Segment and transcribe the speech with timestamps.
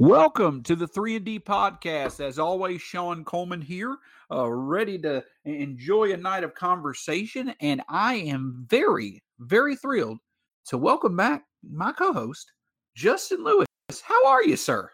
[0.00, 2.24] Welcome to the 3 and D podcast.
[2.24, 3.96] As always, Sean Coleman here,
[4.30, 7.52] uh, ready to enjoy a night of conversation.
[7.60, 10.18] And I am very, very thrilled
[10.66, 12.52] to welcome back my co host,
[12.94, 13.66] Justin Lewis.
[14.04, 14.88] How are you, sir?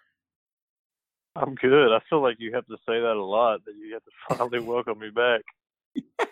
[1.36, 1.94] I'm good.
[1.94, 4.66] I feel like you have to say that a lot, that you have to finally
[4.66, 5.42] welcome me back.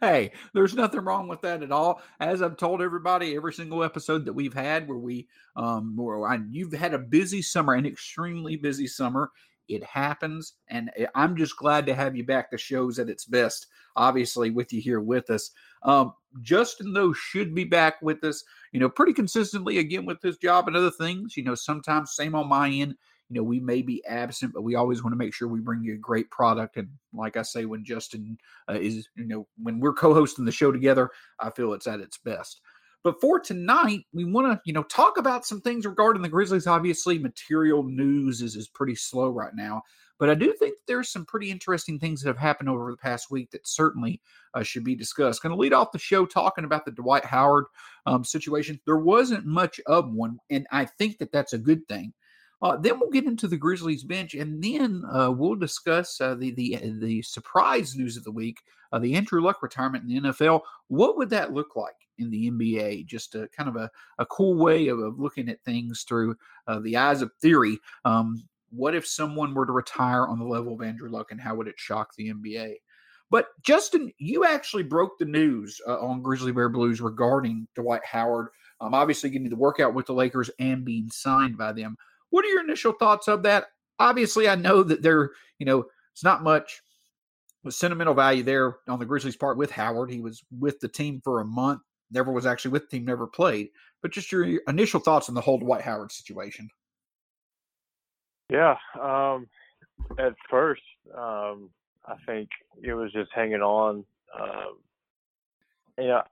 [0.00, 2.02] hey, there's nothing wrong with that at all.
[2.20, 6.38] As I've told everybody, every single episode that we've had where we, um, where I,
[6.50, 9.30] you've had a busy summer, an extremely busy summer.
[9.66, 12.50] It happens, and eh, I'm just glad to have you back.
[12.50, 15.50] The show's at its best, obviously, with you here with us.
[15.82, 16.12] Um,
[16.42, 20.68] Justin, though, should be back with us, you know, pretty consistently again with his job
[20.68, 21.36] and other things.
[21.36, 22.96] You know, sometimes same on my end
[23.34, 25.82] you know, we may be absent, but we always want to make sure we bring
[25.82, 26.76] you a great product.
[26.76, 28.38] And like I say, when Justin
[28.68, 31.10] uh, is, you know, when we're co-hosting the show together,
[31.40, 32.60] I feel it's at its best.
[33.02, 36.68] But for tonight, we want to, you know, talk about some things regarding the Grizzlies.
[36.68, 39.82] Obviously, material news is, is pretty slow right now.
[40.20, 43.32] But I do think there's some pretty interesting things that have happened over the past
[43.32, 44.20] week that certainly
[44.54, 45.42] uh, should be discussed.
[45.42, 47.64] Going to lead off the show talking about the Dwight Howard
[48.06, 48.80] um, situation.
[48.86, 52.14] There wasn't much of one, and I think that that's a good thing.
[52.64, 56.50] Uh, then we'll get into the Grizzlies bench, and then uh, we'll discuss uh, the
[56.52, 60.62] the the surprise news of the week: uh, the Andrew Luck retirement in the NFL.
[60.88, 63.04] What would that look like in the NBA?
[63.04, 66.78] Just a kind of a, a cool way of, of looking at things through uh,
[66.78, 67.78] the eyes of theory.
[68.06, 71.54] Um, what if someone were to retire on the level of Andrew Luck, and how
[71.56, 72.76] would it shock the NBA?
[73.30, 78.48] But Justin, you actually broke the news uh, on Grizzly Bear Blues regarding Dwight Howard.
[78.80, 81.98] Um, obviously, getting to work out with the Lakers and being signed by them.
[82.34, 83.66] What are your initial thoughts of that?
[84.00, 86.82] Obviously, I know that there, you know, it's not much
[87.68, 90.10] sentimental value there on the Grizzlies' part with Howard.
[90.10, 93.28] He was with the team for a month, never was actually with the team, never
[93.28, 93.68] played.
[94.02, 96.68] But just your initial thoughts on the whole Dwight Howard situation.
[98.50, 99.46] Yeah, um,
[100.18, 100.82] at first,
[101.16, 101.70] um,
[102.04, 102.48] I think
[102.82, 104.04] it was just hanging on.
[104.36, 104.78] Um,
[105.98, 106.22] you know,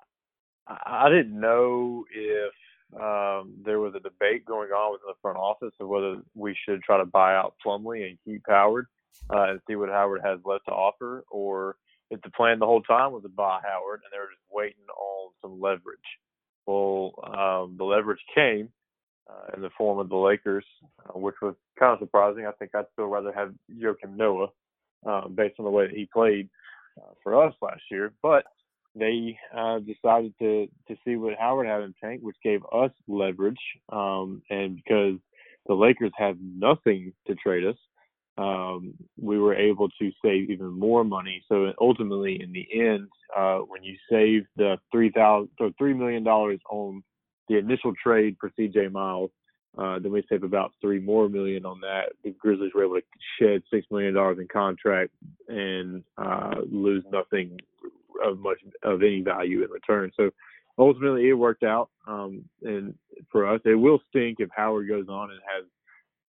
[0.66, 2.52] I, I didn't know if
[3.00, 6.82] um, there was a debate going on within the front office of whether we should
[6.82, 8.86] try to buy out Plumlee and keep Howard
[9.30, 11.76] uh, and see what Howard has left to offer, or
[12.10, 14.84] if the plan the whole time was to buy Howard and they were just waiting
[14.96, 15.98] on some leverage.
[16.66, 18.68] Well, um, the leverage came
[19.28, 20.64] uh, in the form of the Lakers,
[21.08, 22.46] uh, which was kind of surprising.
[22.46, 24.48] I think I'd still rather have Joakim Noah
[25.06, 26.48] uh, based on the way that he played
[27.00, 28.44] uh, for us last year, but
[28.94, 33.56] they uh, decided to to see what Howard had in tank, which gave us leverage.
[33.90, 35.18] Um, and because
[35.66, 37.76] the Lakers had nothing to trade us,
[38.38, 41.42] um, we were able to save even more money.
[41.48, 46.24] So ultimately, in the end, uh, when you save the three thousand so three million
[46.24, 47.02] dollars on
[47.48, 49.30] the initial trade for CJ Miles,
[49.78, 52.12] uh, then we save about three more million on that.
[52.24, 53.02] The Grizzlies were able to
[53.40, 55.12] shed six million dollars in contract
[55.48, 57.58] and uh, lose nothing
[58.24, 60.10] of much of any value in return.
[60.16, 60.30] So
[60.78, 61.90] ultimately, it worked out.
[62.06, 62.94] Um, and
[63.30, 65.64] for us, it will stink if Howard goes on and has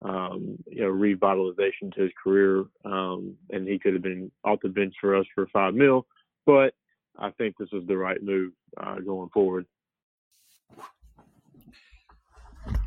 [0.04, 4.69] um, you know revitalization to his career, um, and he could have been off the
[4.69, 6.06] bench for us for five mil.
[6.44, 6.75] But
[7.19, 9.66] I think this is the right move uh, going forward.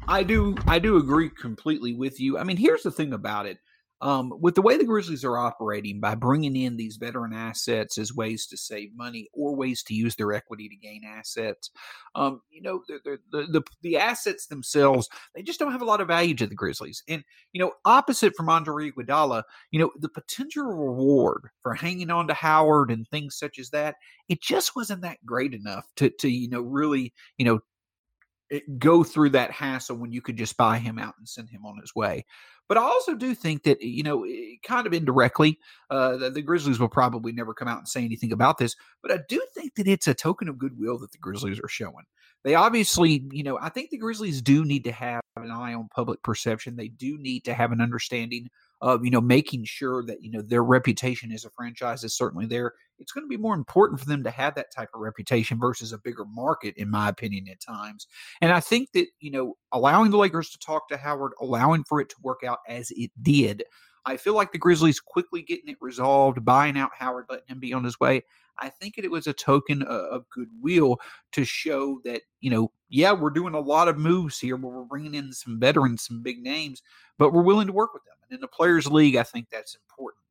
[0.08, 2.38] I do I do agree completely with you.
[2.38, 3.60] I mean, here's the thing about it
[4.02, 8.14] um, with the way the Grizzlies are operating by bringing in these veteran assets as
[8.14, 11.72] ways to save money or ways to use their equity to gain assets,
[12.14, 16.08] um, you know, the, the, the, assets themselves, they just don't have a lot of
[16.08, 17.02] value to the Grizzlies.
[17.08, 17.24] And,
[17.54, 22.34] you know, opposite from Andre Iguodala, you know, the potential reward for hanging on to
[22.34, 23.96] Howard and things such as that,
[24.28, 27.60] it just wasn't that great enough to, to you know, really, you know,
[28.78, 31.80] go through that hassle when you could just buy him out and send him on
[31.80, 32.26] his way.
[32.68, 34.26] But I also do think that, you know,
[34.64, 35.60] kind of indirectly,
[35.90, 38.76] uh, the, the, Grizzlies will probably never come out and say anything about this.
[39.04, 42.06] But I do think that it's a token of goodwill that the Grizzlies are showing.
[42.44, 45.90] They obviously, you know, I think the Grizzlies do need to have an eye on
[45.94, 46.76] public perception.
[46.76, 48.50] They do need to have an understanding
[48.86, 52.46] of you know making sure that you know their reputation as a franchise is certainly
[52.46, 55.60] there it's going to be more important for them to have that type of reputation
[55.60, 58.08] versus a bigger market in my opinion at times.
[58.42, 62.00] And i think that you know allowing the lakers to talk to howard allowing for
[62.00, 63.64] it to work out as it did
[64.06, 67.74] i feel like the grizzlies quickly getting it resolved buying out howard letting him be
[67.74, 68.24] on his way
[68.58, 71.00] I think it was a token of goodwill
[71.34, 74.84] to show that, you know, yeah, we're doing a lot of moves here where we're
[74.84, 76.82] bringing in some veterans, some big names,
[77.18, 78.16] but we're willing to work with them.
[78.24, 80.25] And in the Players League, I think that's important.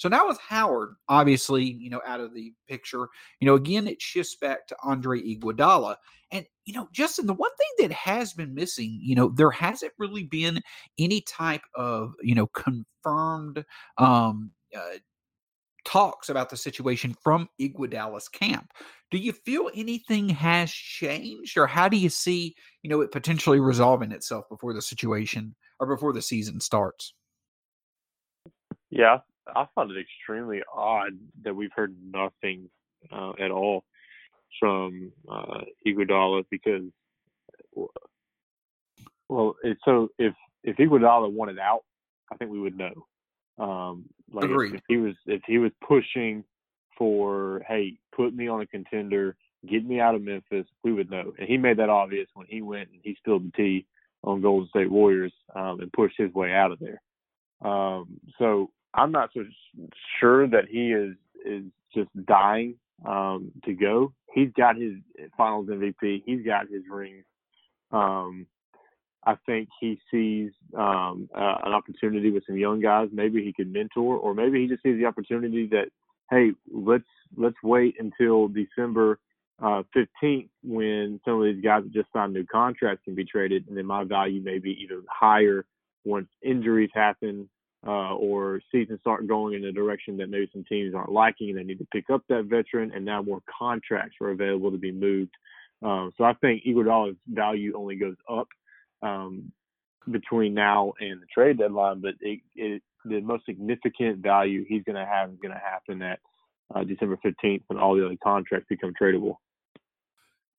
[0.00, 3.06] So now with Howard, obviously, you know, out of the picture,
[3.38, 5.96] you know, again, it shifts back to Andre Iguodala.
[6.32, 9.92] And, you know, Justin, the one thing that has been missing, you know, there hasn't
[9.98, 10.62] really been
[10.98, 13.62] any type of, you know, confirmed
[13.98, 14.96] um, uh,
[15.84, 18.72] talks about the situation from Iguodala's camp.
[19.10, 23.60] Do you feel anything has changed, or how do you see, you know, it potentially
[23.60, 27.12] resolving itself before the situation or before the season starts?
[28.88, 29.18] Yeah,
[29.54, 31.12] I found it extremely odd
[31.42, 32.68] that we've heard nothing
[33.12, 33.84] uh, at all
[34.58, 36.84] from uh, Iguodala because,
[39.28, 41.84] well, so if if Iguodala wanted out,
[42.30, 43.06] I think we would know.
[43.58, 46.44] Um, like if, if, he was if he was pushing
[46.96, 49.36] for, hey, put me on a contender,
[49.68, 51.32] get me out of Memphis, we would know.
[51.38, 53.86] And he made that obvious when he went and he spilled the tea
[54.22, 57.00] on Golden State Warriors um, and pushed his way out of there.
[57.62, 59.44] Um, so I'm not so
[60.18, 61.64] sure that he is is
[61.94, 62.76] just dying
[63.06, 64.12] um, to go.
[64.34, 64.94] He's got his
[65.36, 66.22] Finals MVP.
[66.24, 67.24] He's got his rings.
[67.90, 68.46] Um,
[69.24, 73.08] I think he sees um, uh, an opportunity with some young guys.
[73.12, 75.86] Maybe he could mentor, or maybe he just sees the opportunity that,
[76.30, 77.04] hey, let's
[77.36, 79.18] let's wait until December
[79.62, 83.68] uh, 15th when some of these guys that just signed new contracts can be traded,
[83.68, 85.66] and then my value may be even higher
[86.04, 87.48] once injuries happen
[87.86, 91.58] uh, or seasons start going in a direction that maybe some teams aren't liking and
[91.58, 94.92] they need to pick up that veteran, and now more contracts are available to be
[94.92, 95.32] moved.
[95.82, 98.48] Um, so I think Iguodala's value only goes up
[99.02, 99.50] um,
[100.10, 104.96] between now and the trade deadline, but it, it, the most significant value he's going
[104.96, 106.18] to have is going to happen at
[106.74, 109.36] uh, December 15th when all the other contracts become tradable.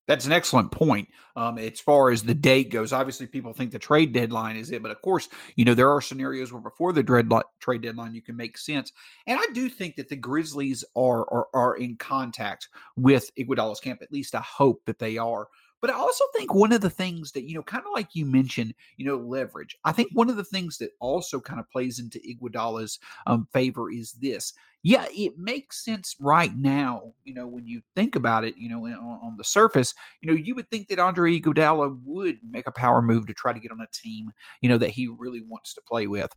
[0.08, 1.08] That's an excellent point.
[1.36, 4.82] Um, as far as the date goes, obviously people think the trade deadline is it,
[4.82, 8.36] but of course, you know there are scenarios where before the trade deadline you can
[8.36, 8.92] make sense.
[9.26, 14.02] And I do think that the Grizzlies are are, are in contact with Iguodala's camp.
[14.02, 15.48] At least I hope that they are.
[15.82, 18.24] But I also think one of the things that, you know, kind of like you
[18.24, 19.76] mentioned, you know, leverage.
[19.84, 23.90] I think one of the things that also kind of plays into Iguodala's um, favor
[23.90, 24.52] is this.
[24.84, 28.86] Yeah, it makes sense right now, you know, when you think about it, you know,
[28.86, 32.72] on, on the surface, you know, you would think that Andre Iguodala would make a
[32.72, 34.30] power move to try to get on a team,
[34.60, 36.30] you know, that he really wants to play with.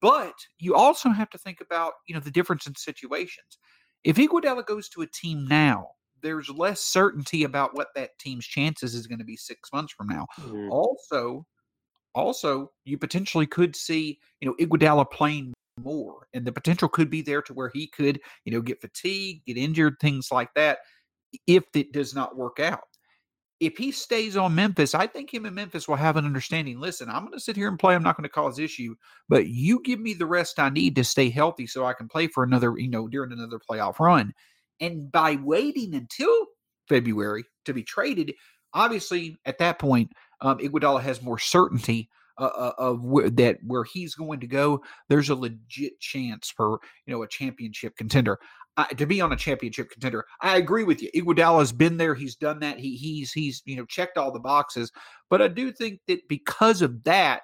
[0.00, 3.58] But you also have to think about, you know, the difference in situations.
[4.02, 5.90] If Iguodala goes to a team now
[6.22, 10.08] there's less certainty about what that team's chances is going to be six months from
[10.08, 10.26] now.
[10.40, 10.70] Mm-hmm.
[10.70, 11.46] Also,
[12.14, 15.52] also you potentially could see you know Iguodala playing
[15.82, 19.46] more, and the potential could be there to where he could you know get fatigued,
[19.46, 20.78] get injured, things like that.
[21.46, 22.80] If it does not work out,
[23.60, 26.80] if he stays on Memphis, I think him and Memphis will have an understanding.
[26.80, 27.94] Listen, I'm going to sit here and play.
[27.94, 28.94] I'm not going to cause issue,
[29.28, 32.26] but you give me the rest I need to stay healthy so I can play
[32.26, 34.32] for another, you know, during another playoff run.
[34.80, 36.46] And by waiting until
[36.88, 38.34] February to be traded,
[38.72, 43.84] obviously at that point, um, Iguodala has more certainty uh, uh of where, that where
[43.84, 44.82] he's going to go.
[45.08, 48.38] There's a legit chance for you know a championship contender.
[48.76, 51.10] Uh, to be on a championship contender, I agree with you.
[51.14, 52.78] Iguodala's been there; he's done that.
[52.78, 54.90] He he's he's you know checked all the boxes.
[55.28, 57.42] But I do think that because of that,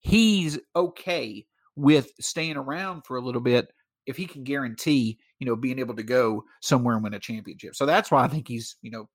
[0.00, 1.46] he's okay
[1.76, 3.70] with staying around for a little bit
[4.06, 7.74] if he can guarantee, you know, being able to go somewhere and win a championship.
[7.74, 9.08] So that's why I think he's, you know,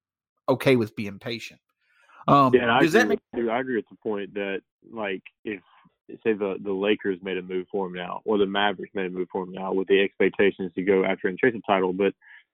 [0.47, 1.59] okay with being patient.
[2.27, 5.61] Um, yeah, I agree, make- with, I agree with the point that, like, if
[6.23, 9.09] say the the Lakers made a move for him now, or the Mavericks made a
[9.09, 12.13] move for him now, with the expectations to go after and chase a title, but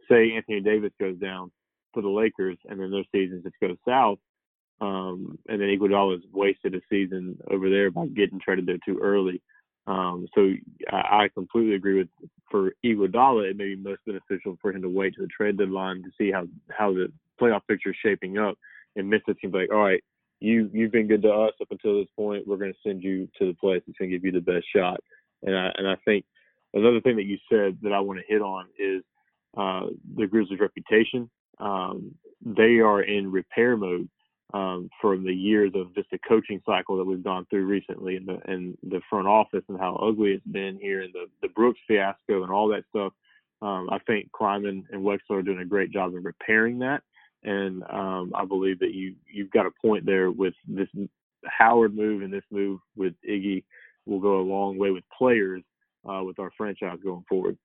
[0.09, 1.51] say Anthony Davis goes down
[1.93, 4.19] for the Lakers, and then their season just goes south,
[4.79, 8.99] um, and then Iguodala has wasted a season over there by getting traded there too
[9.01, 9.41] early.
[9.87, 10.51] Um, so
[10.91, 12.09] I, completely agree with
[12.51, 16.03] for Iguodala, it may be most beneficial for him to wait to the trade deadline
[16.03, 18.57] to see how how the playoff picture is shaping up.
[18.97, 20.03] And Memphis be like, all right,
[20.41, 22.45] you you've been good to us up until this point.
[22.45, 24.65] We're going to send you to the place that's going to give you the best
[24.75, 24.99] shot.
[25.43, 26.25] And I and I think
[26.73, 29.03] another thing that you said that I want to hit on is
[29.57, 31.29] uh, the Grizzlies' reputation.
[31.59, 32.13] Um,
[32.45, 34.09] they are in repair mode
[34.53, 38.25] um, from the years of just the coaching cycle that we've gone through recently in
[38.25, 41.79] the in the front office and how ugly it's been here and the the Brooks
[41.87, 43.13] fiasco and all that stuff.
[43.61, 47.01] Um, I think Kleiman and Wexler are doing a great job of repairing that,
[47.43, 50.89] and um, I believe that you you've got a point there with this
[51.45, 53.63] Howard move and this move with Iggy
[54.05, 55.63] will go a long way with players
[56.09, 57.57] uh, with our franchise going forward.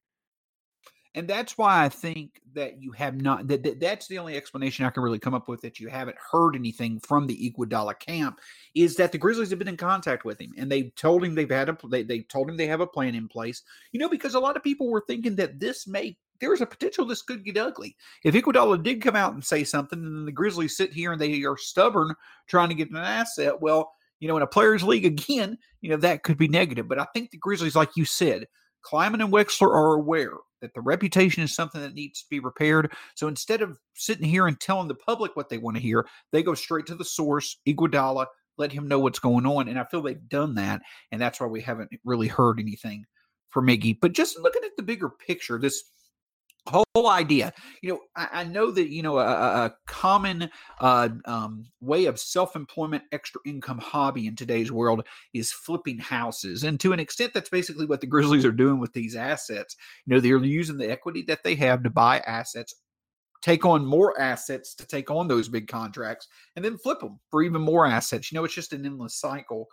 [1.14, 4.87] And that's why I think that you have not that, that, that's the only explanation
[4.87, 8.40] I can really come up with that you haven't heard anything from the Iguodala camp
[8.75, 11.50] is that the Grizzlies have been in contact with him and they've told him they've
[11.50, 13.62] had a they they told him they have a plan in place.
[13.92, 17.04] You know, because a lot of people were thinking that this may there's a potential
[17.04, 17.95] this could get ugly.
[18.25, 21.45] If Iguodala did come out and say something, and the Grizzlies sit here and they
[21.45, 22.14] are stubborn
[22.49, 25.99] trying to get an asset, well, you know, in a players' league again, you know
[25.99, 26.88] that could be negative.
[26.88, 28.47] But I think the Grizzlies, like you said,
[28.81, 32.90] Kleiman and Wexler are aware that the reputation is something that needs to be repaired.
[33.14, 36.42] So instead of sitting here and telling the public what they want to hear, they
[36.42, 38.26] go straight to the source, Iguodala,
[38.57, 39.69] let him know what's going on.
[39.69, 43.04] And I feel they've done that, and that's why we haven't really heard anything
[43.50, 43.99] from Iggy.
[44.00, 45.83] But just looking at the bigger picture, this
[46.66, 47.52] whole idea.
[47.83, 50.50] You know i, I know that you know a, a common
[50.81, 56.78] uh, um, way of self-employment extra income hobby in today's world is flipping houses and
[56.81, 59.76] to an extent that's basically what the grizzlies are doing with these assets.
[60.07, 62.75] You know they're using the equity that they have to buy assets
[63.42, 67.42] take on more assets to take on those big contracts and then flip them for
[67.42, 68.31] even more assets.
[68.31, 69.66] You know it's just an endless cycle.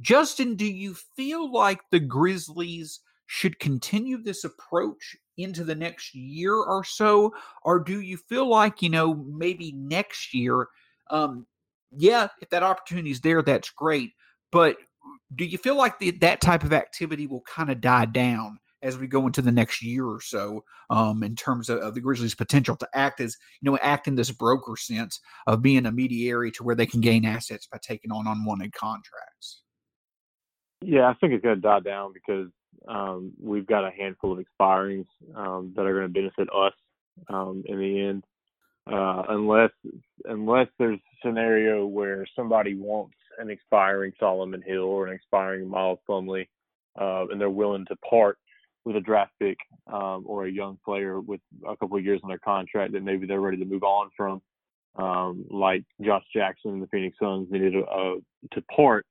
[0.00, 6.54] Justin do you feel like the grizzlies should continue this approach into the next year
[6.54, 10.68] or so or do you feel like you know maybe next year
[11.10, 11.46] um
[11.96, 14.12] yeah if that opportunity is there that's great
[14.52, 14.76] but
[15.34, 18.98] do you feel like the, that type of activity will kind of die down as
[18.98, 22.34] we go into the next year or so um, in terms of, of, the Grizzlies'
[22.34, 26.52] potential to act as, you know, act in this broker sense of being a mediary
[26.52, 29.62] to where they can gain assets by taking on unwanted contracts?
[30.82, 32.50] Yeah, I think it's going to die down because
[32.88, 36.72] um, we've got a handful of expirings um, that are going to benefit us
[37.28, 38.24] um, in the end.
[38.86, 39.70] Uh, unless
[40.26, 45.98] unless there's a scenario where somebody wants an expiring Solomon Hill or an expiring Miles
[46.08, 46.48] Plumlee,
[47.00, 48.38] uh, and they're willing to part
[48.84, 52.28] with a draft pick um, or a young player with a couple of years on
[52.28, 54.42] their contract that maybe they're ready to move on from,
[54.96, 58.16] um, like Josh Jackson and the Phoenix Suns needed uh,
[58.52, 59.06] to part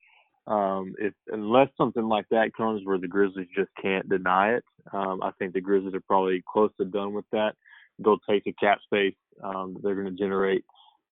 [0.48, 5.22] um, if unless something like that comes where the Grizzlies just can't deny it, um,
[5.24, 7.56] I think the Grizzlies are probably close to done with that.
[8.00, 10.66] They'll take the cap space um, that they're going to generate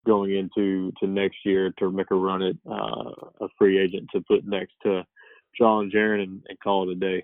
[0.05, 3.11] going into to next year to make a run at uh,
[3.41, 5.03] a free agent to put next to
[5.57, 7.23] John Jaren and, and call it a day.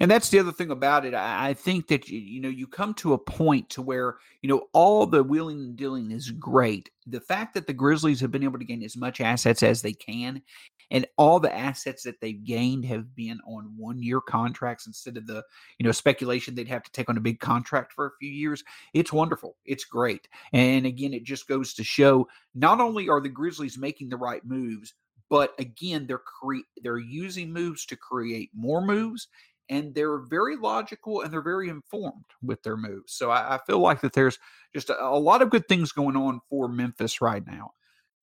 [0.00, 1.14] And that's the other thing about it.
[1.14, 5.06] I, think that you, know you come to a point to where you know all
[5.06, 6.90] the wheeling and dealing is great.
[7.06, 9.94] The fact that the Grizzlies have been able to gain as much assets as they
[9.94, 10.42] can,
[10.90, 15.26] and all the assets that they've gained have been on one year contracts instead of
[15.26, 15.42] the
[15.78, 18.62] you know speculation they'd have to take on a big contract for a few years.
[18.92, 19.56] It's wonderful.
[19.64, 20.28] It's great.
[20.52, 24.44] And again, it just goes to show not only are the Grizzlies making the right
[24.44, 24.94] moves,
[25.30, 29.28] but again they're cre- they're using moves to create more moves
[29.70, 33.12] and they're very logical and they're very informed with their moves.
[33.12, 34.38] So I, I feel like that there's
[34.74, 37.72] just a, a, lot of good things going on for Memphis right now.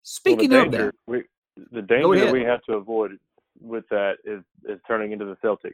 [0.03, 1.23] Speaking well, danger, of that, we,
[1.71, 3.11] the danger that we have to avoid
[3.59, 5.73] with that is is turning into the Celtics,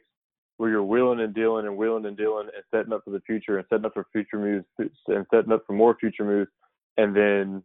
[0.56, 3.58] where you're wheeling and dealing and wheeling and dealing and setting up for the future
[3.58, 4.64] and setting up for future moves
[5.08, 6.50] and setting up for more future moves,
[6.96, 7.62] and then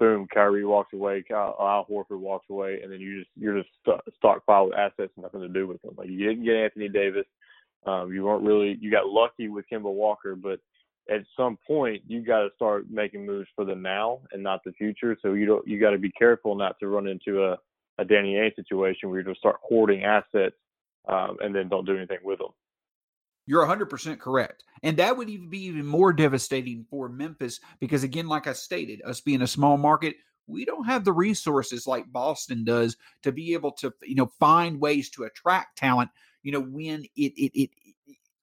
[0.00, 3.68] boom, Kyrie walks away, Kyle, Al Horford walks away, and then you just you're just
[3.86, 5.94] st- stockpile with assets, and nothing to do with them.
[5.96, 7.26] Like you didn't get Anthony Davis,
[7.86, 10.58] um, you weren't really you got lucky with Kemba Walker, but
[11.08, 14.72] at some point you got to start making moves for the now and not the
[14.72, 15.16] future.
[15.22, 17.56] So you don't you got to be careful not to run into a
[17.98, 20.56] a Danny Ainge situation where you just start hoarding assets
[21.08, 22.48] um, and then don't do anything with them.
[23.50, 24.62] You're 100% correct.
[24.84, 29.02] And that would even be even more devastating for Memphis because, again, like I stated,
[29.04, 30.14] us being a small market,
[30.46, 34.80] we don't have the resources like Boston does to be able to, you know, find
[34.80, 36.10] ways to attract talent,
[36.44, 37.70] you know, when it, it, it,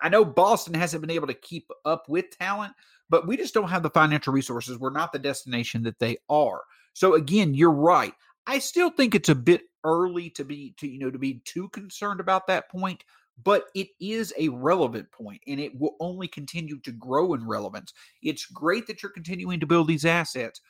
[0.02, 2.74] I know Boston hasn't been able to keep up with talent,
[3.10, 4.78] but we just don't have the financial resources.
[4.78, 6.64] We're not the destination that they are.
[6.92, 8.14] So again, you're right.
[8.46, 11.70] I still think it's a bit early to be to you know to be too
[11.70, 13.06] concerned about that point
[13.44, 17.94] but it is a relevant point and it will only continue to grow in relevance.
[18.22, 20.62] It's great that you're continuing to build these assets,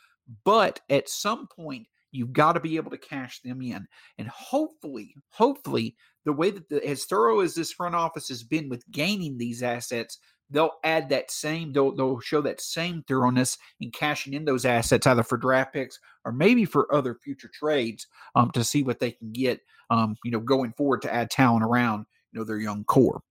[0.44, 3.88] but at some point, you've got to be able to cash them in.
[4.18, 5.96] And hopefully, hopefully,
[6.26, 9.62] the way that the, as thorough as this front office has been with gaining these
[9.62, 10.18] assets,
[10.50, 15.06] they'll add that same, they'll, they'll show that same thoroughness in cashing in those assets,
[15.06, 19.12] either for draft picks or maybe for other future trades um, to see what they
[19.12, 19.60] can get,
[19.90, 23.22] um, you know, going forward to add talent around you know their young core.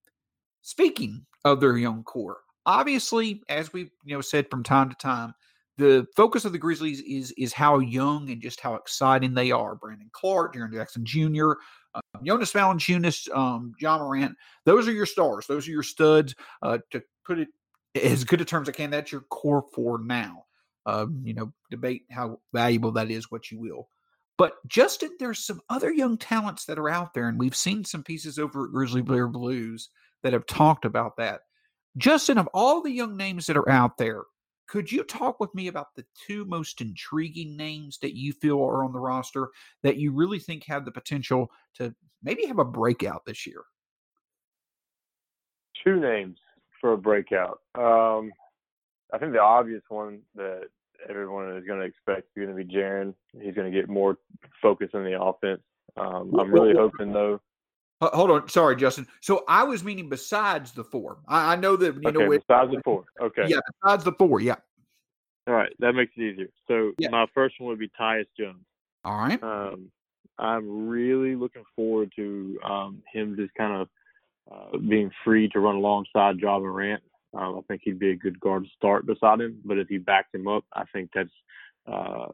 [0.61, 5.33] Speaking of their young core, obviously, as we you know said from time to time,
[5.77, 9.75] the focus of the Grizzlies is is how young and just how exciting they are.
[9.75, 11.53] Brandon Clarke, Jaren Jackson Jr.,
[11.95, 14.35] uh, Jonas Valanciunas, um, Ja Morant.
[14.65, 15.47] Those are your stars.
[15.47, 16.35] Those are your studs.
[16.61, 17.49] Uh, to put it
[17.95, 20.45] as good a terms I can, that's your core for now.
[20.85, 23.89] Um, you know, debate how valuable that is, what you will.
[24.37, 28.03] But Justin, there's some other young talents that are out there, and we've seen some
[28.03, 29.89] pieces over at Grizzly Bear Blues
[30.23, 31.41] that have talked about that.
[31.97, 34.23] Justin, of all the young names that are out there,
[34.67, 38.83] could you talk with me about the two most intriguing names that you feel are
[38.83, 39.49] on the roster
[39.81, 43.63] that you really think have the potential to maybe have a breakout this year?
[45.83, 46.37] Two names
[46.81, 47.61] for a breakout.
[47.75, 48.31] Um,
[49.13, 50.65] I think the obvious one that
[51.09, 53.13] everyone is going to expect is going to be Jaren.
[53.41, 54.17] He's going to get more
[54.61, 55.61] focus on the offense.
[55.95, 57.39] Um, I'm really hoping though.
[57.99, 59.07] Hold on, sorry, Justin.
[59.21, 61.17] So I was meaning besides the four.
[61.27, 63.05] I, I know that you okay, know besides the four.
[63.19, 63.45] Okay.
[63.47, 64.39] Yeah, besides the four.
[64.39, 64.55] Yeah.
[65.47, 66.49] All right, that makes it easier.
[66.67, 67.09] So yeah.
[67.09, 68.63] my first one would be Tyus Jones.
[69.03, 69.41] All right.
[69.41, 69.89] Um,
[70.37, 73.87] I'm really looking forward to um, him just kind of
[74.51, 77.01] uh, being free to run alongside Ja Morant.
[77.37, 79.59] Um, I think he'd be a good guard to start beside him.
[79.63, 81.29] But if you backed him up, I think that's
[81.87, 82.27] uh,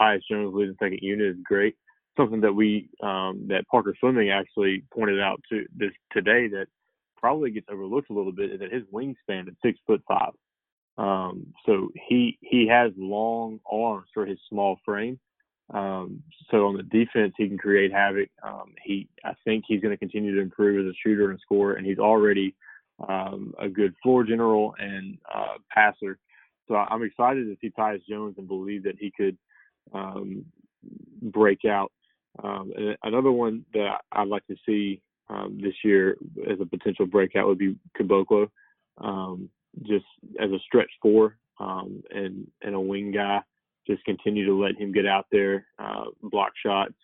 [0.00, 1.76] Tyus Jones leading second unit is great.
[2.16, 6.66] Something that we um, that Parker Fleming actually pointed out to this today that
[7.16, 10.32] probably gets overlooked a little bit is that his wingspan is six foot five.
[10.98, 15.18] Um, so he he has long arms for his small frame.
[15.72, 18.28] Um, so on the defense, he can create havoc.
[18.42, 21.74] Um, he I think he's going to continue to improve as a shooter and scorer,
[21.74, 22.54] and he's already
[23.08, 26.18] um, a good floor general and uh, passer.
[26.68, 29.36] So I'm excited to see Tyus Jones and believe that he could
[29.92, 30.44] um,
[31.20, 31.92] break out.
[32.42, 36.16] Um, another one that I'd like to see um, this year
[36.50, 38.48] as a potential breakout would be Caboclo,
[38.98, 39.50] um,
[39.82, 40.04] just
[40.40, 43.40] as a stretch four um, and and a wing guy.
[43.86, 46.94] Just continue to let him get out there, uh, block shots,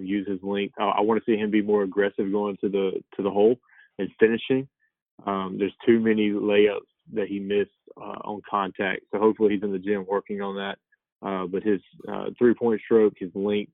[0.00, 0.74] use his length.
[0.78, 3.56] I, I want to see him be more aggressive going to the to the hole
[3.98, 4.68] and finishing.
[5.26, 6.80] Um, there's too many layups
[7.12, 9.02] that he missed uh, on contact.
[9.12, 10.78] So hopefully he's in the gym working on that.
[11.22, 13.72] Uh, but his uh, three-point stroke, his length,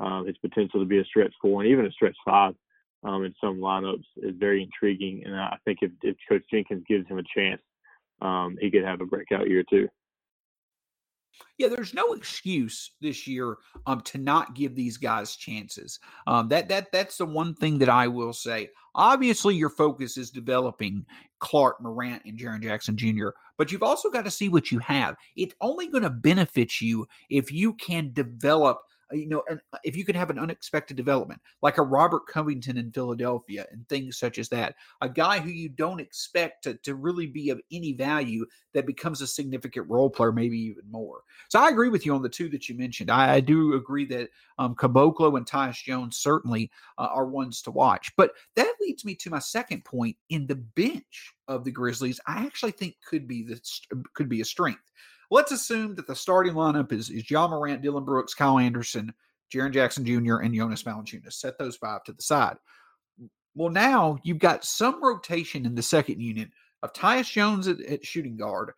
[0.00, 2.54] um, his potential to be a stretch four and even a stretch five
[3.04, 5.22] um, in some lineups is very intriguing.
[5.24, 7.60] And I think if, if Coach Jenkins gives him a chance,
[8.20, 9.88] um, he could have a breakout year too.
[11.58, 15.98] Yeah, there's no excuse this year um, to not give these guys chances.
[16.26, 18.70] Um, that that that's the one thing that I will say.
[18.94, 21.04] Obviously, your focus is developing
[21.40, 25.16] Clarke Morant, and Jaren Jackson Jr., but you've also got to see what you have.
[25.36, 28.78] It's only going to benefit you if you can develop
[29.12, 32.92] you know, and if you can have an unexpected development, like a Robert Covington in
[32.92, 37.26] Philadelphia and things such as that, a guy who you don't expect to, to really
[37.26, 38.44] be of any value
[38.74, 41.22] that becomes a significant role player, maybe even more.
[41.48, 43.10] So I agree with you on the two that you mentioned.
[43.10, 47.70] I, I do agree that um, Caboclo and Tyus Jones certainly uh, are ones to
[47.70, 48.12] watch.
[48.16, 52.20] But that leads me to my second point in the bench of the Grizzlies.
[52.26, 53.60] I actually think could be the
[54.14, 54.82] could be a strength.
[55.30, 59.12] Let's assume that the starting lineup is, is Ja Morant, Dillon Brooks, Kyle Anderson,
[59.52, 61.34] Jaren Jackson Jr., and Jonas Valanciunas.
[61.34, 62.56] Set those five to the side.
[63.54, 66.50] Well, now you've got some rotation in the second unit
[66.82, 68.72] of Tyus Jones at, at shooting guard,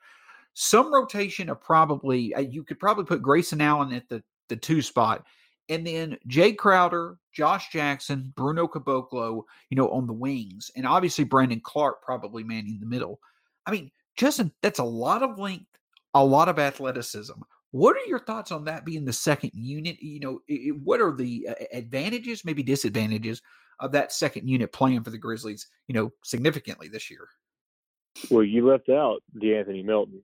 [0.55, 4.83] some rotation of probably uh, you could probably put Grayson Allen at the the two
[4.83, 5.25] spot,
[5.69, 11.25] and then Jay Crowder, Josh Jackson, Bruno Caboclo, you know, on the wings, and obviously
[11.25, 13.21] Brandon Clarke probably manning the middle.
[13.67, 15.67] I mean, Justin, that's a lot of length
[16.15, 17.35] a lot of athleticism.
[17.73, 20.03] What are your thoughts on that being the second unit?
[20.03, 23.43] You know, it, what are the uh, advantages, maybe disadvantages
[23.79, 27.29] of that second unit playing for the Grizzlies, you know, significantly this year?
[28.31, 30.23] Well, you left out De'Anthony Melton.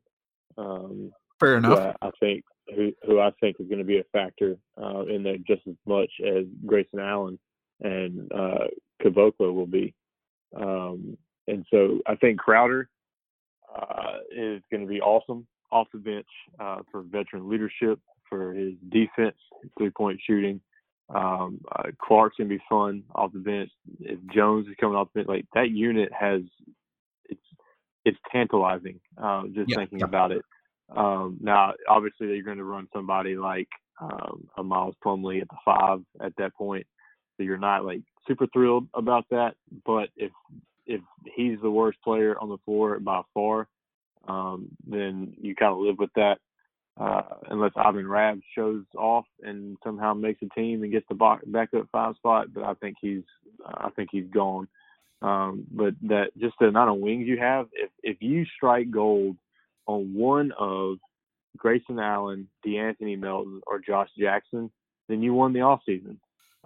[0.59, 1.95] Um, Fair enough.
[2.03, 2.45] I think
[2.75, 5.75] who who I think is going to be a factor uh, in there just as
[5.87, 7.39] much as Grayson Allen
[7.81, 8.67] and uh,
[9.03, 9.95] Caboclo will be.
[10.59, 12.89] Um, and so I think Crowder
[13.75, 16.27] uh, is going to be awesome off the bench
[16.61, 17.99] uh, for veteran leadership,
[18.29, 19.37] for his defense,
[19.79, 20.61] three point shooting.
[21.15, 23.71] Um, uh, Clarke's gonna be fun off the bench.
[24.01, 26.43] If Jones is coming off the bench, like that unit has,
[27.29, 27.41] it's
[28.05, 30.07] it's tantalizing uh, just yeah, thinking yeah.
[30.07, 30.43] about it.
[30.95, 33.69] Um, now, obviously, you're going to run somebody like
[34.01, 36.87] um, a Miles Plumlee at the five at that point,
[37.37, 39.55] so you're not like super thrilled about that.
[39.85, 40.33] But if
[40.87, 41.01] if
[41.35, 43.69] he's the worst player on the floor by far,
[44.27, 46.39] um, then you kind of live with that.
[46.99, 51.69] Uh, unless Ivan Rabb shows off and somehow makes a team and gets the back
[51.77, 53.23] up five spot, but I think he's
[53.67, 54.67] I think he's gone.
[55.21, 59.37] Um, but that just the amount of wings you have, if if you strike gold
[59.87, 60.97] on one of
[61.57, 64.71] Grayson Allen, De'Anthony Melton, or Josh Jackson,
[65.09, 66.17] then you won the offseason.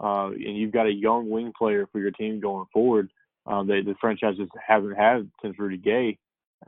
[0.02, 3.10] Uh, and you've got a young wing player for your team going forward
[3.46, 6.18] um, that the franchise just haven't had since Rudy Gay.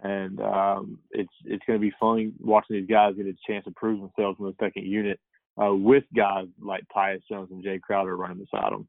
[0.02, 3.72] And um, it's it's going to be fun watching these guys get a chance to
[3.72, 5.20] prove themselves in the second unit
[5.62, 8.88] uh, with guys like Tyus Jones and Jay Crowder running beside them.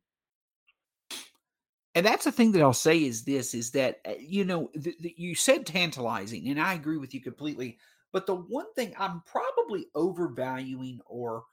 [1.95, 4.95] And that's the thing that I'll say is this: is that uh, you know the,
[4.99, 7.77] the, you said tantalizing, and I agree with you completely.
[8.11, 11.43] But the one thing I'm probably overvaluing or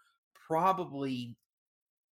[0.46, 1.36] probably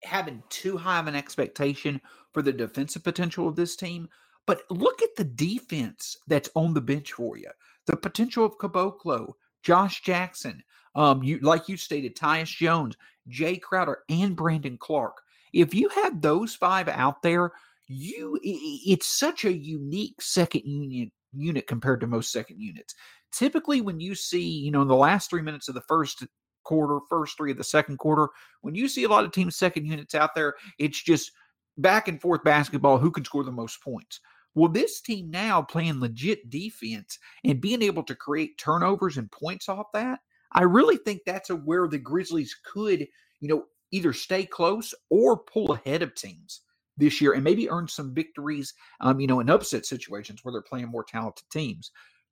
[0.03, 2.01] having too high of an expectation
[2.33, 4.07] for the defensive potential of this team.
[4.47, 7.49] But look at the defense that's on the bench for you.
[7.85, 10.63] The potential of Caboclo, Josh Jackson,
[10.95, 12.95] um, you like you stated, Tyus Jones,
[13.27, 15.21] Jay Crowder, and Brandon Clarke.
[15.53, 17.51] If you have those five out there,
[17.87, 22.95] you it's such a unique second unit unit compared to most second units.
[23.31, 26.25] Typically, when you see, you know, in the last three minutes of the first
[26.63, 28.29] quarter, first three of the second quarter,
[28.61, 31.31] when you see a lot of teams' second units out there, it's just
[31.77, 34.19] back and forth basketball who can score the most points.
[34.57, 39.69] Well, this team now playing legit defense and being able to create turnovers and points
[39.69, 40.19] off that,
[40.51, 43.01] I really think that's where the Grizzlies could,
[43.39, 46.61] you know, either stay close or pull ahead of teams
[46.97, 50.63] this year and maybe earn some victories, um, you know, in upset situations where they're
[50.63, 51.91] playing more talented teams.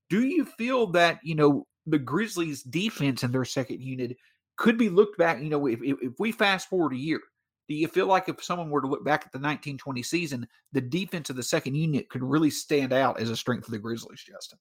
[0.10, 4.18] Do you feel that, you know, the Grizzlies defense in their second unit
[4.58, 7.22] could be looked back, you know, if, if we fast forward a year,
[7.68, 10.82] do you feel like if someone were to look back at the 1920 season, the
[10.82, 14.24] defense of the second unit could really stand out as a strength for the Grizzlies,
[14.24, 14.60] Justin?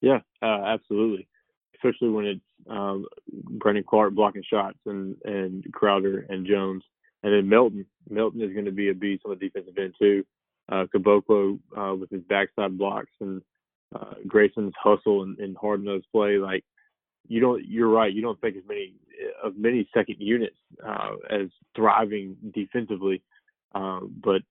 [0.00, 1.28] Yeah, uh, absolutely.
[1.74, 6.82] Especially when it's um, Brandon Clarke blocking shots and, and Crowder and Jones.
[7.22, 7.86] And then Melton.
[8.08, 10.24] Melton is going to be a beast on the defensive end, too.
[10.68, 13.40] Uh, Caboclo uh, with his backside blocks and
[13.94, 16.38] uh, Grayson's hustle and, and hard nosed play.
[16.38, 16.64] Like
[17.28, 18.12] you don't, you're right.
[18.12, 18.94] You don't think as many
[19.42, 23.22] of many second units uh, as thriving defensively,
[23.74, 24.42] um, but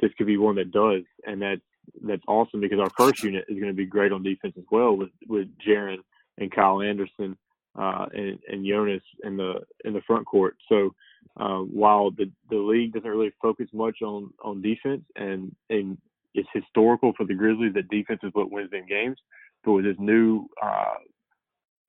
[0.00, 1.60] this could be one that does, and that's
[2.02, 4.96] that's awesome because our first unit is going to be great on defense as well
[4.96, 5.98] with with Jaren
[6.38, 7.36] and Kyle Anderson
[7.78, 10.56] uh, and, and Jonas in the in the front court.
[10.68, 10.94] So
[11.36, 15.98] uh, while the the league doesn't really focus much on on defense and and
[16.34, 19.18] it's historical for the Grizzlies that defense is what wins them games.
[19.64, 20.94] But with this new uh,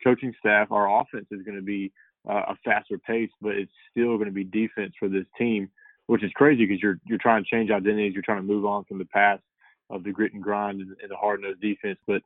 [0.04, 1.92] coaching staff, our offense is going to be
[2.30, 5.70] uh, a faster pace, but it's still going to be defense for this team,
[6.08, 8.84] which is crazy because you're you're trying to change identities, you're trying to move on
[8.86, 9.42] from the past
[9.90, 12.22] of the grit and grind and, and the hard nosed defense, but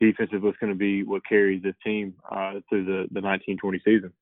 [0.00, 3.80] defense is what's going to be what carries this team uh, through the the 1920
[3.84, 4.12] season.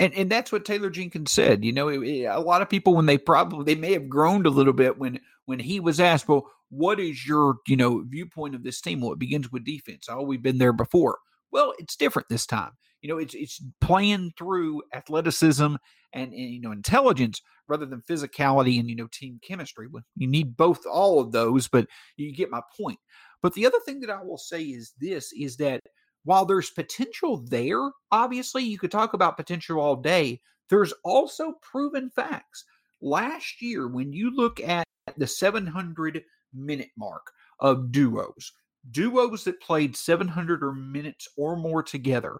[0.00, 1.64] And and that's what Taylor Jenkins said.
[1.64, 4.46] You know, it, it, a lot of people when they probably they may have groaned
[4.46, 8.54] a little bit when when he was asked, "Well, what is your you know viewpoint
[8.54, 10.06] of this team?" Well, it begins with defense.
[10.08, 11.18] Oh, we've been there before.
[11.50, 12.72] Well, it's different this time.
[13.00, 15.78] You know, it's it's playing through athleticism and,
[16.12, 19.86] and you know intelligence rather than physicality and you know team chemistry.
[20.16, 22.98] You need both all of those, but you get my point.
[23.40, 25.82] But the other thing that I will say is this: is that
[26.24, 30.40] while there's potential there, obviously you could talk about potential all day.
[30.68, 32.64] There's also proven facts.
[33.00, 34.84] Last year, when you look at
[35.16, 37.30] the 700 minute mark
[37.60, 38.52] of duos,
[38.90, 42.38] duos that played 700 or minutes or more together,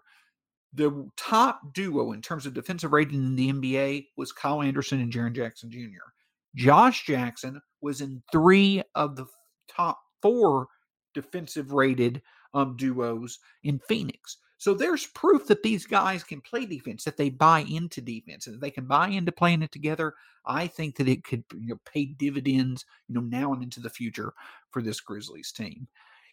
[0.73, 5.11] the top duo in terms of defensive rating in the NBA was Kyle Anderson and
[5.11, 6.11] Jaren Jackson Jr.
[6.55, 9.25] Josh Jackson was in three of the
[9.67, 10.67] top four
[11.13, 12.21] defensive rated
[12.53, 14.37] um, duos in Phoenix.
[14.57, 18.59] So there's proof that these guys can play defense, that they buy into defense, and
[18.59, 20.13] they can buy into playing it together.
[20.45, 23.89] I think that it could you know, pay dividends, you know, now and into the
[23.89, 24.33] future
[24.71, 25.87] for this Grizzlies team.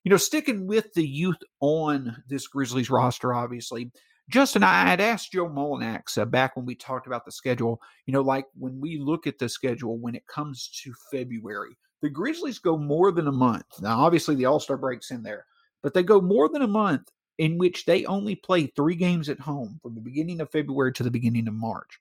[0.07, 3.91] You know, sticking with the youth on this Grizzlies roster, obviously,
[4.31, 7.81] Justin, I had asked Joe Mullinax uh, back when we talked about the schedule.
[8.07, 12.09] You know, like when we look at the schedule when it comes to February, the
[12.09, 13.65] Grizzlies go more than a month.
[13.81, 15.45] Now, obviously, the All Star break's in there,
[15.83, 19.41] but they go more than a month in which they only play three games at
[19.41, 21.99] home from the beginning of February to the beginning of March.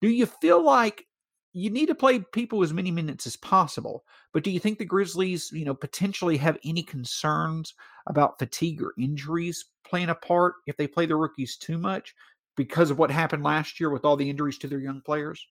[0.00, 1.06] Do you feel like
[1.52, 4.84] you need to play people as many minutes as possible, but do you think the
[4.84, 7.74] Grizzlies, you know, potentially have any concerns
[8.06, 12.14] about fatigue or injuries playing a part if they play the rookies too much
[12.56, 15.46] because of what happened last year with all the injuries to their young players?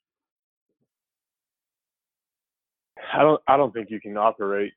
[3.13, 4.73] I don't I don't think you can operate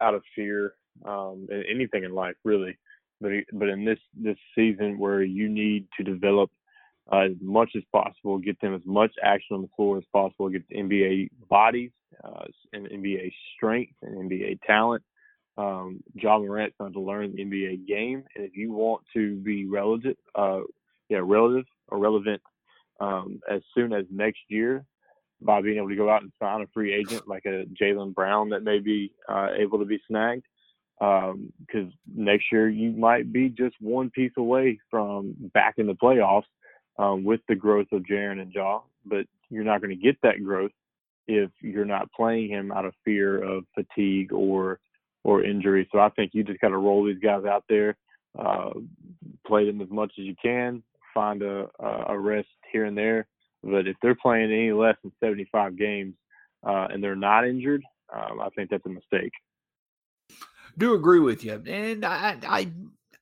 [0.00, 0.74] out of fear
[1.04, 2.76] um, in anything in life, really.
[3.20, 6.50] But but in this this season where you need to develop
[7.12, 10.48] uh, as much as possible, get them as much action on the floor as possible,
[10.48, 11.92] get the NBA bodies
[12.24, 15.02] uh, and NBA strength and NBA talent.
[15.58, 19.66] Um, Ja Morant's going to learn the NBA game, and if you want to be
[19.66, 20.60] relevant, uh,
[21.08, 22.42] yeah, relative or relevant
[23.00, 24.84] um, as soon as next year
[25.40, 28.50] by being able to go out and sign a free agent like a Jaylen Brown
[28.50, 30.44] that may be uh, able to be snagged.
[30.98, 31.30] Because
[31.74, 36.44] um, next year you might be just one piece away from back in the playoffs
[36.98, 40.42] um, with the growth of Jaren and Ja, but you're not going to get that
[40.42, 40.72] growth
[41.28, 44.80] if you're not playing him out of fear of fatigue or
[45.24, 45.88] or injury.
[45.90, 47.96] So I think you just got to roll these guys out there,
[48.38, 48.70] uh,
[49.44, 53.26] play them as much as you can, find a, a rest here and there.
[53.64, 56.14] But if they're playing any less than 75 games
[56.64, 57.82] uh, and they're not injured,
[58.14, 59.32] um, I think that's a mistake.
[60.78, 62.70] Do agree with you, and I, I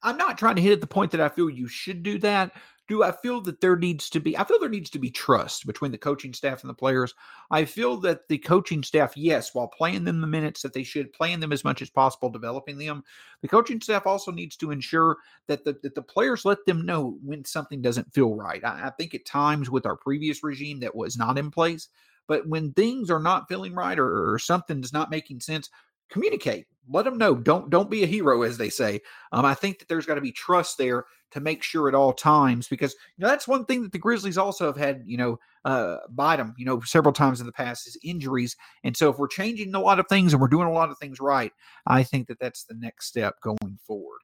[0.03, 2.53] I'm not trying to hit at the point that I feel you should do that
[2.87, 5.67] do I feel that there needs to be I feel there needs to be trust
[5.67, 7.15] between the coaching staff and the players.
[7.51, 11.13] I feel that the coaching staff, yes, while playing them the minutes that they should,
[11.13, 13.03] playing them as much as possible, developing them,
[13.41, 15.17] the coaching staff also needs to ensure
[15.47, 18.63] that the that the players let them know when something doesn't feel right.
[18.65, 21.89] I, I think at times with our previous regime that was not in place.
[22.27, 25.69] But when things are not feeling right or, or something's not making sense,
[26.11, 29.01] communicate let them know don't don't be a hero as they say
[29.33, 32.13] um, i think that there's got to be trust there to make sure at all
[32.13, 35.37] times because you know that's one thing that the grizzlies also have had you know
[35.65, 39.19] uh, bite them you know several times in the past is injuries and so if
[39.19, 41.53] we're changing a lot of things and we're doing a lot of things right
[41.87, 44.21] i think that that's the next step going forward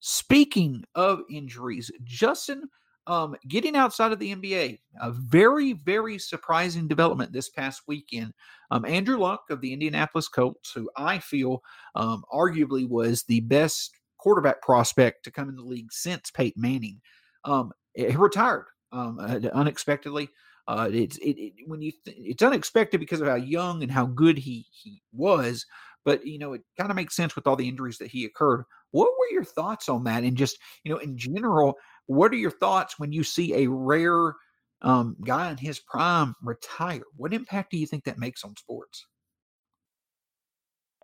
[0.00, 2.68] speaking of injuries justin
[3.08, 8.34] um, getting outside of the NBA, a very, very surprising development this past weekend.
[8.70, 11.62] Um, Andrew Luck of the Indianapolis Colts, who I feel
[11.94, 17.00] um, arguably was the best quarterback prospect to come in the league since Peyton Manning,
[17.44, 20.28] um, he retired um, uh, unexpectedly.
[20.66, 24.04] Uh, it's it, it, when you th- it's unexpected because of how young and how
[24.04, 25.64] good he he was,
[26.04, 28.64] but you know it kind of makes sense with all the injuries that he occurred.
[28.90, 30.24] What were your thoughts on that?
[30.24, 31.74] And just you know in general,
[32.06, 34.34] what are your thoughts when you see a rare
[34.82, 37.02] um, guy in his prime retire?
[37.16, 39.06] What impact do you think that makes on sports?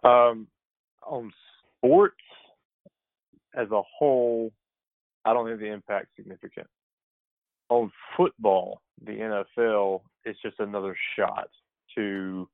[0.02, 0.48] Um,
[1.06, 1.32] on
[1.78, 2.20] sports
[3.56, 4.52] as a whole,
[5.24, 6.66] I don't think the impact significant.
[7.70, 11.48] On football, the NFL, it's just another shot
[11.96, 12.48] to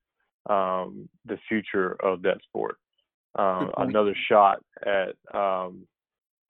[0.49, 2.77] um, the future of that sport.
[3.37, 5.87] Um, another shot at um,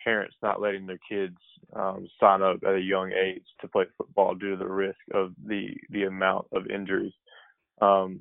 [0.03, 1.37] parents not letting their kids
[1.75, 5.33] um, sign up at a young age to play football due to the risk of
[5.47, 7.13] the the amount of injuries.
[7.83, 8.21] Um,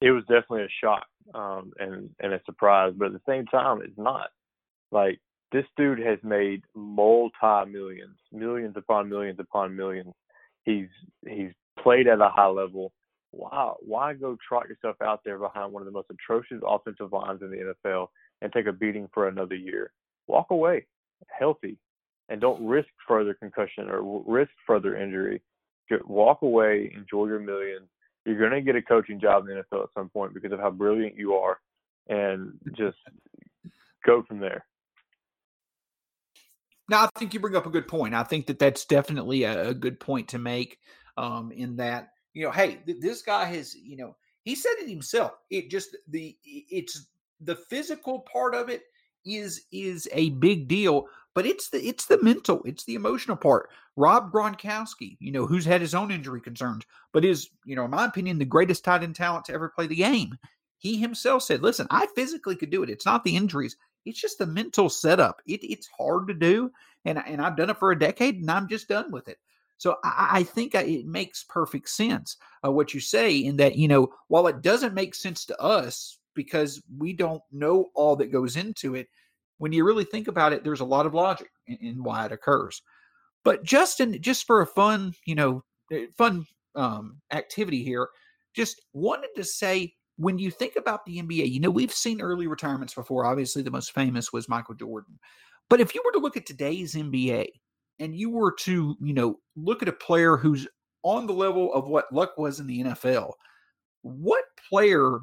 [0.00, 3.80] it was definitely a shock um, and and a surprise, but at the same time,
[3.82, 4.28] it's not.
[4.90, 5.20] Like
[5.52, 10.14] this dude has made multi millions, millions upon millions upon millions.
[10.64, 10.88] He's
[11.28, 11.50] he's
[11.82, 12.92] played at a high level.
[13.30, 17.42] Why why go trot yourself out there behind one of the most atrocious offensive lines
[17.42, 18.08] in the NFL
[18.42, 19.92] and take a beating for another year?
[20.26, 20.86] walk away
[21.28, 21.76] healthy
[22.28, 25.42] and don't risk further concussion or risk further injury.
[26.06, 27.88] Walk away, enjoy your millions.
[28.24, 30.58] You're going to get a coaching job in the NFL at some point because of
[30.58, 31.60] how brilliant you are,
[32.08, 32.96] and just
[34.06, 34.64] go from there.
[36.88, 38.14] Now, I think you bring up a good point.
[38.14, 40.78] I think that that's definitely a, a good point to make.
[41.16, 44.88] Um, in that, you know, hey, th- this guy has, you know, he said it
[44.88, 45.32] himself.
[45.48, 47.06] It just the it's
[47.40, 48.82] the physical part of it
[49.24, 53.70] is is a big deal, but it's the it's the mental, it's the emotional part.
[53.96, 57.90] Rob Gronkowski, you know, who's had his own injury concerns, but is, you know, in
[57.90, 60.36] my opinion, the greatest tight end talent to ever play the game.
[60.78, 62.90] He himself said, "Listen, I physically could do it.
[62.90, 65.40] It's not the injuries; it's just a mental setup.
[65.46, 66.70] It, it's hard to do,
[67.04, 69.38] and and I've done it for a decade, and I'm just done with it."
[69.78, 73.88] So I, I think it makes perfect sense uh, what you say in that you
[73.88, 78.56] know while it doesn't make sense to us because we don't know all that goes
[78.56, 79.08] into it.
[79.58, 82.32] When you really think about it, there's a lot of logic in, in why it
[82.32, 82.82] occurs.
[83.44, 85.62] But Justin, just for a fun, you know,
[85.92, 88.08] eh, fun um, activity here,
[88.54, 92.46] just wanted to say when you think about the NBA, you know, we've seen early
[92.46, 93.26] retirements before.
[93.26, 95.18] Obviously, the most famous was Michael Jordan.
[95.68, 97.48] But if you were to look at today's NBA
[97.98, 100.68] and you were to, you know, look at a player who's
[101.02, 103.32] on the level of what Luck was in the NFL,
[104.02, 105.20] what player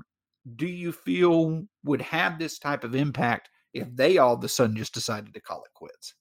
[0.56, 4.76] do you feel would have this type of impact if they all of a sudden
[4.76, 6.16] just decided to call it quits?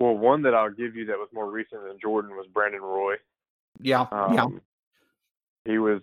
[0.00, 3.16] Well, one that I'll give you that was more recent than Jordan was Brandon Roy.
[3.80, 4.46] Yeah, um, yeah.
[5.70, 6.02] He was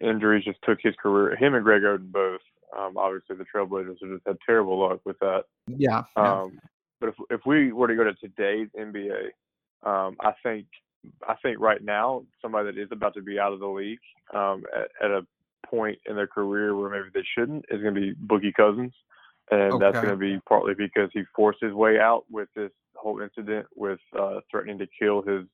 [0.00, 1.36] injuries just took his career.
[1.36, 2.40] Him and Greg Oden both.
[2.76, 5.44] Um, obviously, the Trailblazers have just had terrible luck with that.
[5.66, 6.02] Yeah.
[6.16, 6.40] yeah.
[6.42, 6.58] Um,
[7.00, 9.30] but if if we were to go to today's NBA,
[9.84, 10.66] um, I think
[11.26, 14.00] I think right now somebody that is about to be out of the league
[14.34, 15.26] um, at, at a
[15.66, 18.92] point in their career where maybe they shouldn't is going to be Boogie Cousins,
[19.50, 19.78] and okay.
[19.78, 23.66] that's going to be partly because he forced his way out with this whole incident
[23.76, 25.44] with uh, threatening to kill his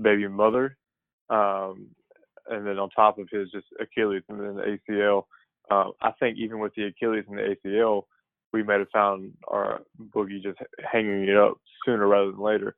[0.00, 0.76] baby mother,
[1.30, 1.88] um,
[2.50, 5.24] and then on top of his just Achilles and then the ACL.
[5.70, 8.04] Uh, I think even with the Achilles and the ACL,
[8.52, 9.82] we might have found our
[10.14, 10.58] boogie just
[10.90, 12.76] hanging it up sooner rather than later.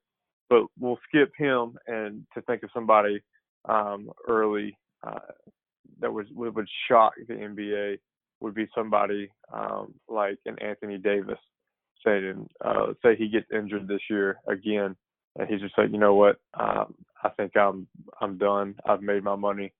[0.48, 3.20] But we'll skip him and to think of somebody
[3.68, 5.18] um, early uh,
[6.00, 7.98] that was would shock the NBA
[8.40, 11.38] would be somebody um, like an Anthony Davis
[12.04, 14.96] saying, uh, say he gets injured this year again,
[15.36, 17.86] and he's just like, you know what, um, I think I'm
[18.20, 18.74] I'm done.
[18.86, 19.72] I've made my money.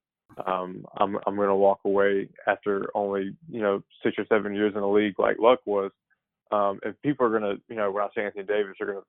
[0.47, 4.75] Um, I'm I'm going to walk away after only you know six or seven years
[4.75, 5.91] in the league, like Luck was.
[6.51, 9.01] Um, and people are going to, you know, when I say Anthony Davis, they're going
[9.01, 9.07] to,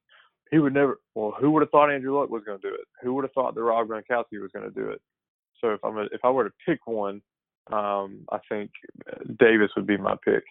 [0.51, 0.99] he would never.
[1.15, 2.81] Well, who would have thought Andrew Luck was going to do it?
[3.01, 5.01] Who would have thought that Rob Gronkowski was going to do it?
[5.61, 7.21] So if I'm a, if I were to pick one,
[7.71, 8.71] um, I think
[9.39, 10.43] Davis would be my pick.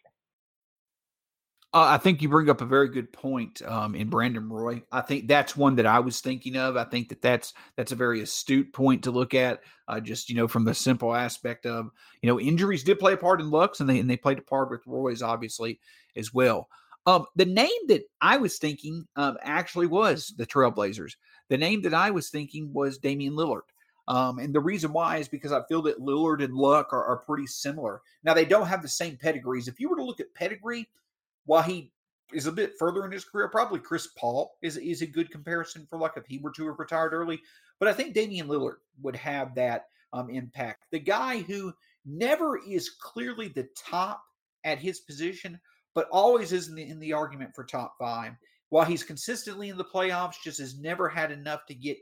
[1.74, 4.83] Uh, I think you bring up a very good point um, in Brandon Roy.
[4.90, 6.78] I think that's one that I was thinking of.
[6.78, 9.61] I think that that's that's a very astute point to look at.
[9.87, 11.90] Uh, just you know, from the simple aspect of
[12.22, 14.42] you know injuries did play a part in Luck's, and they and they played a
[14.42, 15.78] part with Roy's obviously
[16.16, 16.68] as well.
[17.04, 21.12] Um, the name that I was thinking um, actually was the Trailblazers.
[21.50, 23.62] The name that I was thinking was Damian Lillard.
[24.09, 27.18] Um, and the reason why is because I feel that Lillard and Luck are, are
[27.18, 28.00] pretty similar.
[28.24, 29.68] Now they don't have the same pedigrees.
[29.68, 30.88] If you were to look at pedigree,
[31.48, 31.90] while he
[32.34, 35.87] is a bit further in his career, probably Chris Paul is is a good comparison
[35.88, 37.40] for like if he were to have retired early.
[37.80, 40.84] But I think Damian Lillard would have that um, impact.
[40.92, 41.72] The guy who
[42.04, 44.22] never is clearly the top
[44.64, 45.58] at his position,
[45.94, 48.34] but always is in the, in the argument for top five.
[48.68, 51.96] While he's consistently in the playoffs, just has never had enough to get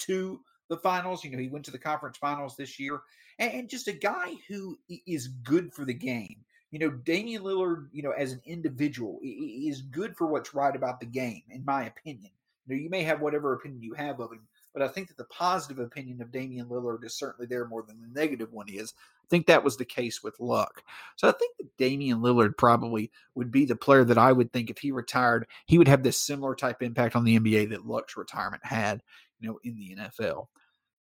[0.00, 1.24] to the finals.
[1.24, 3.00] You know, he went to the conference finals this year,
[3.38, 6.44] and, and just a guy who is good for the game
[6.74, 10.98] you know, Damian Lillard, you know, as an individual is good for what's right about
[10.98, 12.32] the game, in my opinion.
[12.66, 14.40] You know, you may have whatever opinion you have of him,
[14.72, 18.00] but I think that the positive opinion of Damian Lillard is certainly there more than
[18.00, 18.92] the negative one is.
[19.22, 20.82] I think that was the case with Luck.
[21.14, 24.68] So I think that Damian Lillard probably would be the player that I would think
[24.68, 28.16] if he retired, he would have this similar type impact on the NBA that Luck's
[28.16, 29.00] retirement had,
[29.38, 30.48] you know, in the NFL.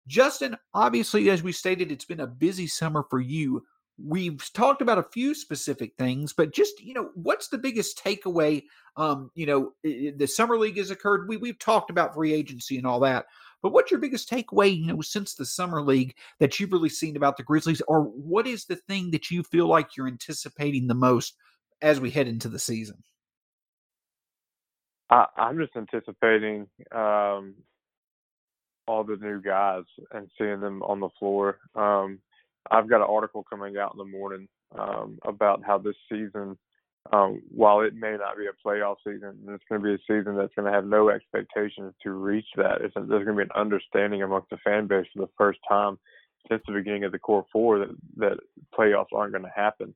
[0.07, 3.67] Justin, obviously, as we stated, it's been a busy summer for you
[4.03, 8.63] we've talked about a few specific things but just you know what's the biggest takeaway
[8.97, 12.87] um you know the summer league has occurred we, we've talked about free agency and
[12.87, 13.27] all that
[13.61, 17.17] but what's your biggest takeaway you know since the summer league that you've really seen
[17.17, 20.95] about the grizzlies or what is the thing that you feel like you're anticipating the
[20.95, 21.35] most
[21.83, 23.03] as we head into the season?
[25.11, 27.55] I, i'm just anticipating um
[28.87, 32.21] all the new guys and seeing them on the floor um
[32.71, 36.57] I've got an article coming out in the morning um, about how this season,
[37.13, 39.99] um, while it may not be a playoff season, and it's going to be a
[40.07, 42.81] season that's going to have no expectations to reach that.
[42.81, 45.99] It's, there's going to be an understanding amongst the fan base for the first time
[46.49, 48.39] since the beginning of the core four that that
[48.79, 49.95] playoffs aren't going to happen,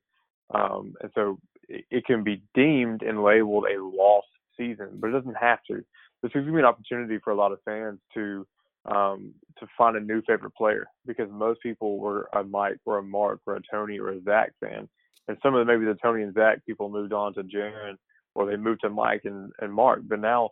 [0.54, 5.12] um, and so it, it can be deemed and labeled a lost season, but it
[5.12, 5.84] doesn't have to.
[6.22, 8.46] This is going to be an opportunity for a lot of fans to
[8.86, 13.02] um, to find a new favorite player because most people were a Mike or a
[13.02, 14.88] Marc or a Tony or a Zach fan.
[15.28, 17.96] And some of the, maybe the Tony and Zach people moved on to Jaren
[18.34, 20.00] or they moved to Mike and, and Marc.
[20.04, 20.50] But now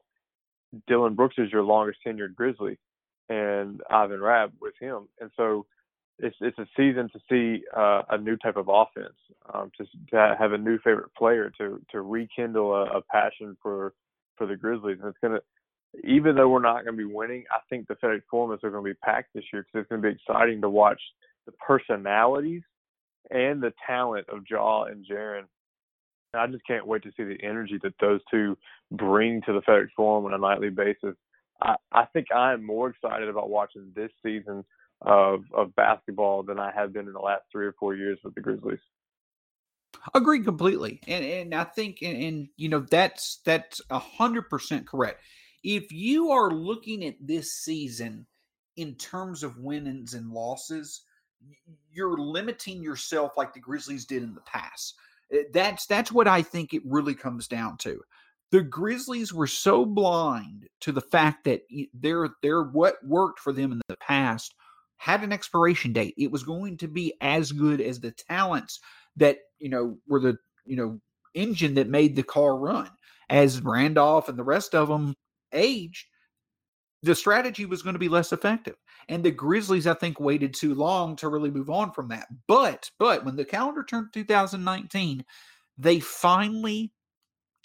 [0.86, 2.78] Dillon Brooks is your longest tenured Grizzly
[3.28, 5.08] and Ivan Rabb with him.
[5.20, 5.66] And so
[6.22, 9.16] it's it's a season to see uh, a new type of offense,
[9.52, 13.94] um, to, to have a new favorite player, to to rekindle a, a passion for
[14.36, 15.40] for the Grizzlies, and it's gonna
[16.04, 18.74] even though we're not going to be winning, I think the FedEx Forum is going
[18.74, 21.00] to be packed this year because it's going to be exciting to watch
[21.46, 22.62] the personalities
[23.30, 25.44] and the talent of Ja and Jaren.
[26.32, 28.56] I just can't wait to see the energy that those two
[28.92, 31.16] bring to the FedEx Forum on a nightly basis.
[31.60, 34.64] I, I think I am more excited about watching this season
[35.02, 38.34] of of basketball than I have been in the last three or four years with
[38.34, 38.78] the Grizzlies.
[40.14, 44.86] Agree completely, and and I think and, and you know that's that's a hundred percent
[44.86, 45.20] correct
[45.62, 48.26] if you are looking at this season
[48.76, 51.02] in terms of wins and losses,
[51.90, 54.94] you're limiting yourself like the Grizzlies did in the past.
[55.32, 58.00] Eh, that's that's what I think it really comes down to.
[58.50, 61.62] The Grizzlies were so blind to the fact that
[61.94, 64.54] their their what worked for them in the past
[64.96, 66.14] had an expiration date.
[66.18, 68.80] It was going to be as good as the talents
[69.16, 71.00] that you know were the you know
[71.34, 72.90] engine that made the car run.
[73.28, 75.14] As Randolph and the rest of them
[75.52, 76.06] aged,
[77.02, 78.76] the strategy was going to be less effective.
[79.08, 82.28] And the Grizzlies, I think, waited too long to really move on from that.
[82.46, 85.24] But, but when the calendar turned 2019,
[85.78, 86.92] they finally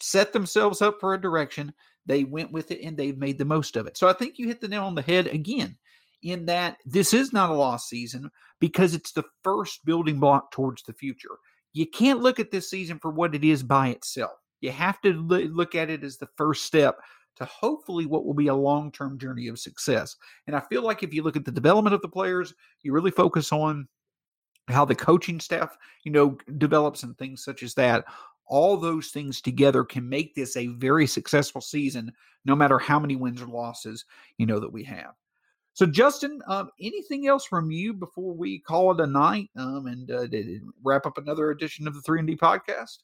[0.01, 1.73] set themselves up for a direction.
[2.05, 3.97] They went with it and they've made the most of it.
[3.97, 5.77] So I think you hit the nail on the head again
[6.23, 10.83] in that this is not a lost season because it's the first building block towards
[10.83, 11.37] the future.
[11.73, 14.31] You can't look at this season for what it is by itself.
[14.61, 16.97] You have to look at it as the first step
[17.35, 20.15] to hopefully what will be a long term journey of success.
[20.47, 23.11] And I feel like if you look at the development of the players, you really
[23.11, 23.87] focus on
[24.67, 28.05] how the coaching staff, you know, develops and things such as that.
[28.47, 32.11] All those things together can make this a very successful season,
[32.45, 34.05] no matter how many wins or losses,
[34.37, 35.13] you know, that we have.
[35.73, 40.09] So, Justin, um, anything else from you before we call it a night um, and
[40.09, 40.27] uh,
[40.83, 42.99] wrap up another edition of the 3 and D podcast?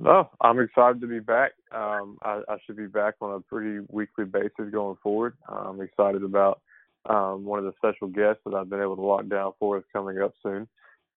[0.00, 1.52] No, I'm excited to be back.
[1.70, 5.36] Um, I, I, should be back on a pretty weekly basis going forward.
[5.48, 6.60] I'm excited about
[7.08, 9.84] um, one of the special guests that I've been able to lock down for is
[9.92, 10.66] coming up soon.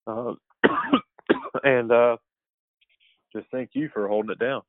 [0.05, 0.33] Uh,
[1.63, 2.17] and uh,
[3.33, 4.61] just thank you for holding it down.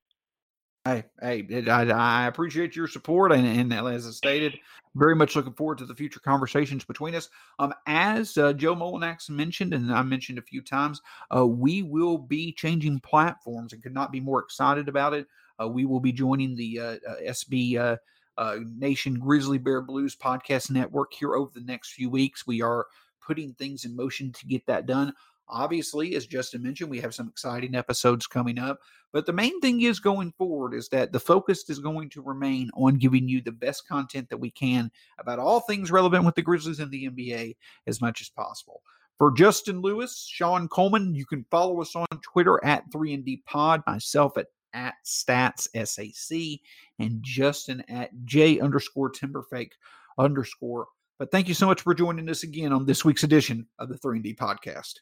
[0.87, 4.57] Hey, hey, I, I appreciate your support, and, and as I stated,
[4.95, 7.29] very much looking forward to the future conversations between us.
[7.59, 11.03] Um, as uh, Joe Mullinax mentioned, and I mentioned a few times,
[11.35, 15.27] uh, we will be changing platforms, and could not be more excited about it.
[15.61, 17.99] Uh, we will be joining the uh, uh, SB
[18.39, 22.47] uh, Nation Grizzly Bear Blues podcast network here over the next few weeks.
[22.47, 22.87] We are
[23.21, 25.13] putting things in motion to get that done.
[25.49, 28.81] Obviously, as Justin mentioned, we have some exciting episodes coming up.
[29.13, 32.71] But the main thing is going forward is that the focus is going to remain
[32.75, 36.43] on giving you the best content that we can about all things relevant with the
[36.43, 38.83] Grizzlies and the NBA as much as possible.
[39.19, 44.37] For Justin Lewis, Sean Coleman, you can follow us on Twitter at 3ND Pod, myself
[44.37, 46.61] at at stats SAC,
[46.99, 49.73] and Justin at J underscore Timberfake
[50.19, 50.89] underscore.
[51.19, 53.99] But thank you so much for joining us again on this week's edition of the
[53.99, 54.97] 3D podcast.